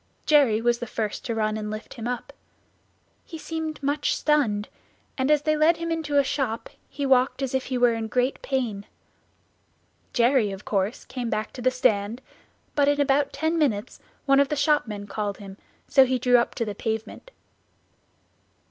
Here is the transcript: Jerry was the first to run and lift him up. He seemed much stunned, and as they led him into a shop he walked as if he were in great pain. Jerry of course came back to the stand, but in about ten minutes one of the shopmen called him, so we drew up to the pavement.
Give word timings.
Jerry 0.25 0.61
was 0.61 0.79
the 0.79 0.87
first 0.87 1.23
to 1.25 1.35
run 1.35 1.57
and 1.57 1.69
lift 1.69 1.93
him 1.93 2.07
up. 2.07 2.33
He 3.23 3.37
seemed 3.37 3.83
much 3.83 4.15
stunned, 4.15 4.67
and 5.15 5.29
as 5.29 5.43
they 5.43 5.55
led 5.55 5.77
him 5.77 5.91
into 5.91 6.17
a 6.17 6.23
shop 6.23 6.71
he 6.89 7.05
walked 7.05 7.43
as 7.43 7.53
if 7.53 7.65
he 7.65 7.77
were 7.77 7.93
in 7.93 8.07
great 8.07 8.41
pain. 8.41 8.87
Jerry 10.11 10.49
of 10.51 10.65
course 10.65 11.05
came 11.05 11.29
back 11.29 11.53
to 11.53 11.61
the 11.61 11.69
stand, 11.69 12.19
but 12.73 12.87
in 12.87 12.99
about 12.99 13.31
ten 13.31 13.59
minutes 13.59 13.99
one 14.25 14.39
of 14.39 14.49
the 14.49 14.55
shopmen 14.55 15.05
called 15.05 15.37
him, 15.37 15.55
so 15.87 16.03
we 16.03 16.17
drew 16.17 16.39
up 16.39 16.55
to 16.55 16.65
the 16.65 16.73
pavement. 16.73 17.29